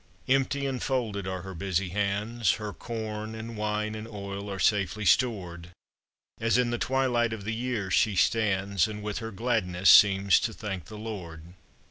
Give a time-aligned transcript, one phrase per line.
[0.27, 5.05] Empty and folded are her busy hands; Her corn and wine and oil are safely
[5.05, 5.69] stored,
[6.39, 10.53] As in the twilight of the year she stands, And with her gladness seems to
[10.53, 11.53] thank the Lord.